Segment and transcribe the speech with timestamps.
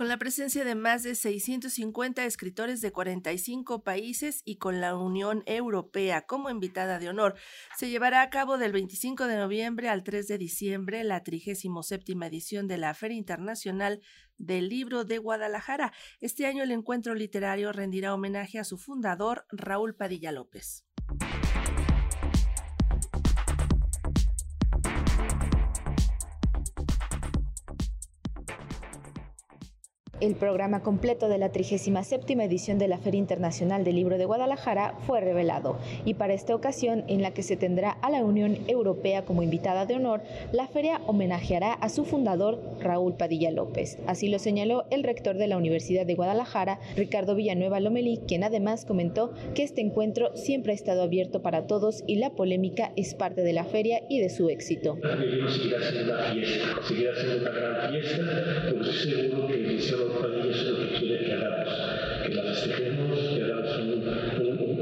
[0.00, 5.42] con la presencia de más de 650 escritores de 45 países y con la Unión
[5.44, 7.34] Europea como invitada de honor.
[7.76, 12.66] Se llevará a cabo del 25 de noviembre al 3 de diciembre la 37 edición
[12.66, 14.00] de la Feria Internacional
[14.38, 15.92] del Libro de Guadalajara.
[16.22, 20.86] Este año el encuentro literario rendirá homenaje a su fundador, Raúl Padilla López.
[30.20, 34.94] El programa completo de la 37 edición de la Feria Internacional del Libro de Guadalajara
[35.06, 39.24] fue revelado y para esta ocasión, en la que se tendrá a la Unión Europea
[39.24, 40.20] como invitada de honor,
[40.52, 43.98] la feria homenajeará a su fundador, Raúl Padilla López.
[44.06, 48.84] Así lo señaló el rector de la Universidad de Guadalajara, Ricardo Villanueva Lomelí, quien además
[48.84, 53.40] comentó que este encuentro siempre ha estado abierto para todos y la polémica es parte
[53.40, 54.98] de la feria y de su éxito.
[55.02, 55.16] Una
[57.96, 58.26] fiesta,
[58.68, 61.74] pero seguro que Eso es lo que quiere que hagamos,
[62.22, 63.78] que la festejemos, que hagamos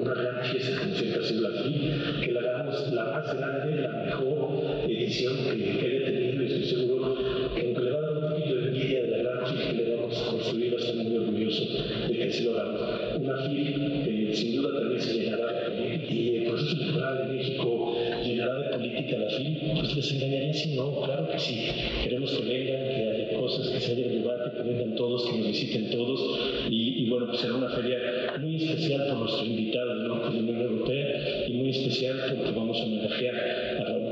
[0.00, 1.92] una gran fiesta como siempre ha sido aquí,
[2.24, 5.93] que la hagamos la más grande, la mejor edición que, que
[20.04, 21.68] FIL, pues les engañaría si no, claro que sí.
[22.02, 25.46] Queremos que vengan, que haya cosas, que se haya debate, que vengan todos, que nos
[25.48, 26.20] visiten todos.
[26.70, 27.98] Y, bueno, pues será una feria
[28.40, 32.80] muy especial por nuestro invitado del de la Unión Europea y muy especial porque vamos
[32.80, 33.34] a homenajear
[33.80, 34.03] a Raúl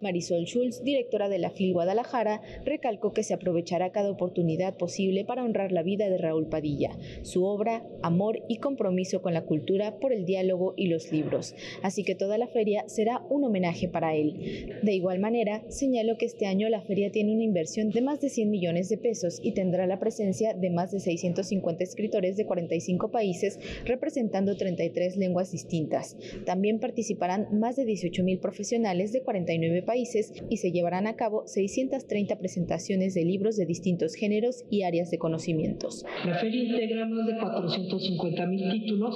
[0.00, 5.44] Marisol Schulz, directora de la FIL Guadalajara, recalcó que se aprovechará cada oportunidad posible para
[5.44, 10.12] honrar la vida de Raúl Padilla, su obra, amor y compromiso con la cultura por
[10.12, 11.54] el diálogo y los libros.
[11.82, 14.78] Así que toda la feria será un homenaje para él.
[14.82, 18.28] De igual manera, señaló que este año la feria tiene una inversión de más de
[18.28, 23.10] 100 millones de pesos y tendrá la presencia de más de 650 escritores de 45
[23.10, 26.16] países representando 33 lenguas distintas.
[26.44, 31.46] También participarán más de 18 mil profesionales de 49 países y se llevarán a cabo
[31.46, 36.04] 630 presentaciones de libros de distintos géneros y áreas de conocimientos.
[36.24, 39.14] La feria integra más de 450 mil títulos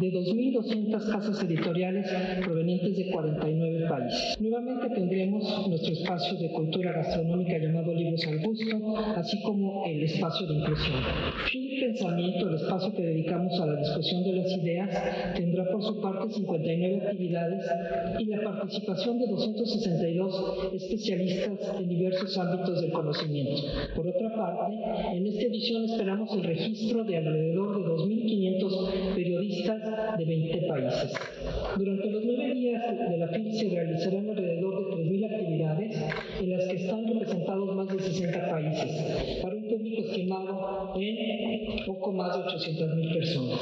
[0.00, 2.06] de 2.200 casas editoriales
[2.44, 4.40] provenientes de 49 países.
[4.40, 10.46] Nuevamente tendremos nuestro espacio de cultura gastronómica llamado Libros al Gusto, así como el espacio
[10.46, 11.02] de inclusión.
[11.50, 16.00] Fin Pensamiento, el espacio que dedicamos a la discusión de las ideas, tendrá por su
[16.00, 17.64] parte 59 actividades
[18.18, 23.62] y la participación de 262 especialistas en diversos ámbitos del conocimiento.
[23.94, 24.74] Por otra parte,
[25.16, 31.12] en esta edición esperamos el registro de alrededor de 2.500 periodistas de 20 países.
[31.76, 36.04] Durante los nueve días de la FIL se realizarán alrededor de 3.000 actividades
[36.40, 42.12] en las que están representados más de 60 países, para un público estimado en poco
[42.12, 43.60] más de 800.000 personas.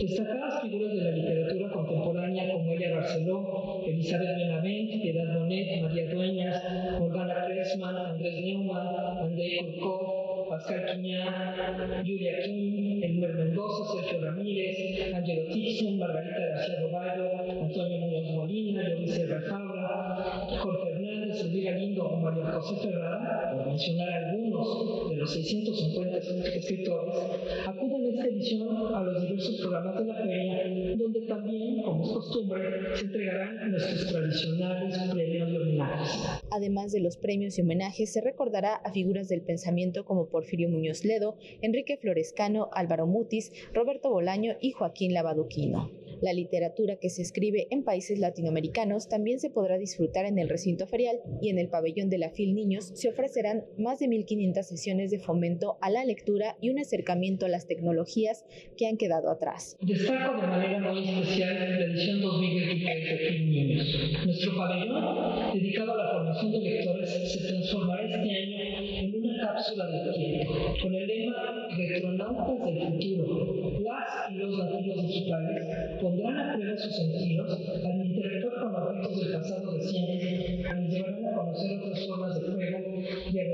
[0.00, 6.62] Destacadas figuras de la literatura contemporánea como Elia Barceló, Elizabeth Benavent, Piedad Bonet, María Dueñas,
[6.98, 8.86] Morgana Kressman, Andrés Neumann,
[9.20, 17.26] André Kurkov, Pascal Quiñá, Julia King, Elmer Mendoza, Sergio Ramírez, Angelo Tixon, Margarita García Roballo,
[17.62, 19.14] Antonio Muñoz Molina, Luis
[19.48, 19.88] Fabra,
[20.58, 27.14] Jorge Hernández, Elvira Lindo o María José Ferrada, por mencionar algunos de los 650 escritores,
[27.68, 32.10] acuden a esta edición a los diversos programas de la feria, donde también, como es
[32.10, 32.60] costumbre,
[32.96, 36.19] se entregarán nuestros tradicionales premios y homenajes.
[36.50, 41.04] Además de los premios y homenajes, se recordará a figuras del pensamiento como Porfirio Muñoz
[41.04, 45.99] Ledo, Enrique Florescano, Álvaro Mutis, Roberto Bolaño y Joaquín Lavaduquino.
[46.22, 50.86] La literatura que se escribe en países latinoamericanos también se podrá disfrutar en el recinto
[50.86, 55.10] ferial y en el pabellón de la FIL Niños se ofrecerán más de 1.500 sesiones
[55.10, 58.44] de fomento a la lectura y un acercamiento a las tecnologías
[58.76, 59.78] que han quedado atrás.
[59.80, 63.86] Destaco de manera muy especial la edición 2023 de FIL Niños.
[64.26, 68.60] Nuestro pabellón, dedicado a la formación de lectores, se transformará este año
[69.00, 70.52] en una cápsula del tiempo,
[70.82, 73.59] con el lema Retronautas del futuro.
[73.90, 79.32] Las y los nativos digitales pondrán a prueba sus sentidos al interactuar con objetos del
[79.32, 83.02] pasado reciente, les llevarán a conocer otras formas de juego
[83.32, 83.44] y a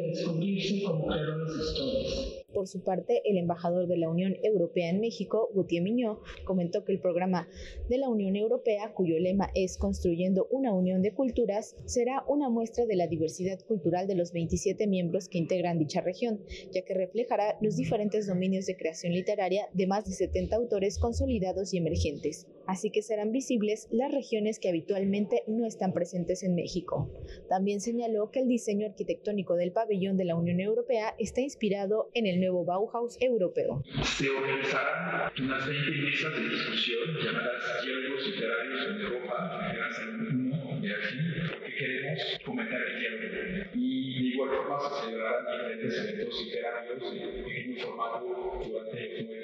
[0.57, 2.47] redescubrirse como creadores historias.
[2.53, 6.93] Por su parte, el embajador de la Unión Europea en México, Gautier Miñó, comentó que
[6.93, 7.49] el programa
[7.91, 12.87] de la Unión Europea, cuyo lema es Construyendo una Unión de Culturas, será una muestra
[12.87, 16.41] de la diversidad cultural de los 27 miembros que integran dicha región,
[16.73, 21.75] ya que reflejará los diferentes dominios de creación literaria de más de 70 autores consolidados
[21.75, 22.47] y emergentes.
[22.67, 27.09] así que serán visibles las regiones que habitualmente no están presentes en México.
[27.49, 32.27] También señaló que el diseño arquitectónico del pabellón de la Unión Europea está inspirado en
[32.27, 33.83] el nuevo Bauhaus europeo.
[34.03, 40.95] Se organizarán unas 20 mesas de discusión llamadas diálogos literarios en Europa, que van de
[40.95, 41.17] aquí,
[41.51, 43.71] porque queremos fomentar el diálogo.
[43.75, 48.25] Y de igual forma se celebrarán diferentes eventos literarios en pequeño formato
[48.65, 49.36] durante los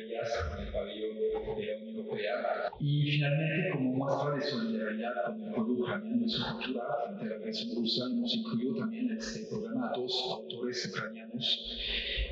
[2.80, 7.28] Y finalmente, como muestra de solidaridad con el pueblo ucraniano y su cultura frente a
[7.28, 11.60] la agresión rusa, hemos incluido también en este programa a dos autores ucranianos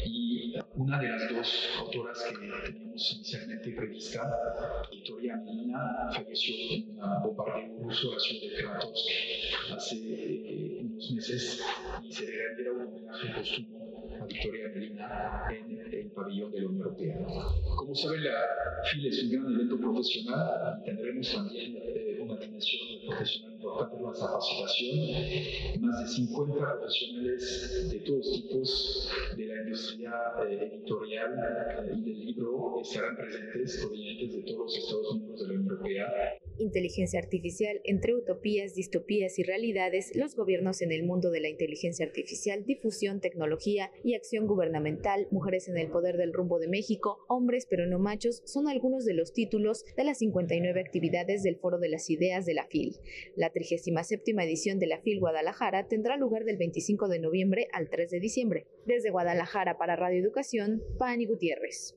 [0.06, 4.20] y una de las dos autoras que teníamos inicialmente prevista,
[4.90, 9.06] Victoria Melina, falleció en un bombardeo ruso a la ciudad de Kramatorsk
[9.76, 11.62] hace eh, unos meses
[12.02, 13.89] y se le rendirá un homenaje póstumo
[14.26, 17.26] Victoria Melina en el pabellón de la Unión Europea.
[17.76, 18.30] Como saben, la
[18.90, 24.04] FIL es un gran evento profesional y tendremos también eh, una dimensión profesional importante en
[24.04, 25.80] la capacitación.
[25.82, 30.12] Más de 50 profesionales de todos tipos de la industria
[30.48, 35.46] eh, editorial eh, y del libro estarán presentes provenientes de todos los Estados miembros de
[35.46, 41.30] la Unión Europea inteligencia artificial, entre utopías, distopías y realidades, los gobiernos en el mundo
[41.30, 46.58] de la inteligencia artificial, difusión, tecnología y acción gubernamental, mujeres en el poder del rumbo
[46.58, 51.42] de México, hombres pero no machos, son algunos de los títulos de las 59 actividades
[51.42, 52.96] del Foro de las Ideas de la FIL.
[53.50, 58.08] La 37 edición de la FIL Guadalajara tendrá lugar del 25 de noviembre al 3
[58.08, 58.66] de diciembre.
[58.86, 61.96] Desde Guadalajara para Radio Educación, Pani Gutiérrez.